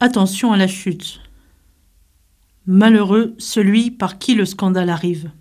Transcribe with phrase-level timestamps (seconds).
[0.00, 1.20] Attention à la chute.
[2.66, 5.32] Malheureux celui par qui le scandale arrive.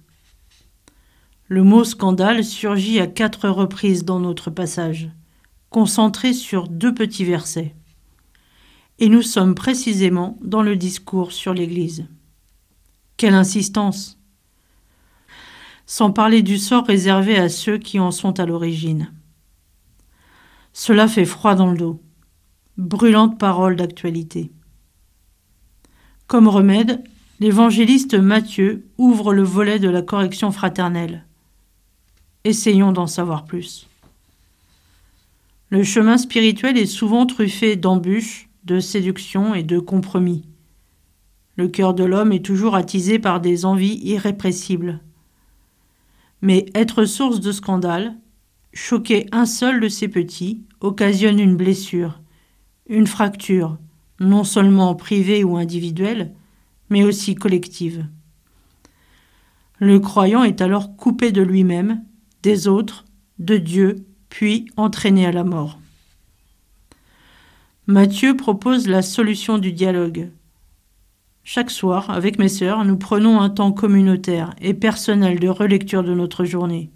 [1.48, 5.12] Le mot scandale surgit à quatre reprises dans notre passage,
[5.70, 7.76] concentré sur deux petits versets.
[8.98, 12.08] Et nous sommes précisément dans le discours sur l'Église.
[13.16, 14.18] Quelle insistance
[15.86, 19.14] Sans parler du sort réservé à ceux qui en sont à l'origine.
[20.74, 22.02] Cela fait froid dans le dos.
[22.78, 24.52] Brûlante parole d'actualité.
[26.28, 27.04] Comme remède,
[27.40, 31.26] l'évangéliste Matthieu ouvre le volet de la correction fraternelle.
[32.44, 33.88] Essayons d'en savoir plus.
[35.72, 40.46] Le chemin spirituel est souvent truffé d'embûches, de séductions et de compromis.
[41.56, 45.02] Le cœur de l'homme est toujours attisé par des envies irrépressibles.
[46.44, 48.16] Mais être source de scandale,
[48.72, 52.20] choquer un seul de ses petits, occasionne une blessure,
[52.90, 53.78] une fracture,
[54.20, 56.34] non seulement privée ou individuelle,
[56.90, 58.06] mais aussi collective.
[59.80, 62.04] Le croyant est alors coupé de lui-même
[62.44, 63.06] des autres,
[63.40, 65.80] de Dieu, puis entraîné à la mort.
[67.86, 70.30] Matthieu propose la solution du dialogue.
[71.44, 76.14] Chaque soir, avec mes sœurs, nous prenons un temps communautaire et personnel de relecture de
[76.14, 76.92] notre journée.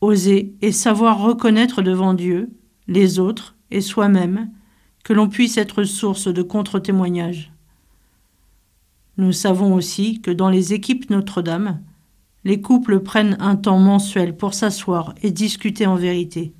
[0.00, 2.48] Oser et savoir reconnaître devant Dieu,
[2.88, 4.50] les autres et soi-même
[5.04, 7.52] que l'on puisse être source de contre-témoignages.
[9.16, 11.82] Nous savons aussi que dans les équipes Notre-Dame,
[12.44, 16.54] les couples prennent un temps mensuel pour s'asseoir et discuter en vérité.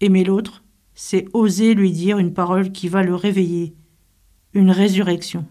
[0.00, 0.62] Aimer l'autre,
[0.94, 3.74] c'est oser lui dire une parole qui va le réveiller,
[4.54, 5.46] une résurrection.